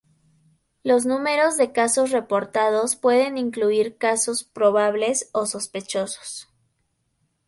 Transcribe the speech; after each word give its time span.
Los 0.83 1.05
números 1.05 1.57
de 1.57 1.73
casos 1.73 2.09
reportados 2.09 2.95
pueden 2.95 3.37
incluir 3.37 3.97
casos 3.97 4.43
probables 4.43 5.29
o 5.31 5.45
sospechosos. 5.45 6.49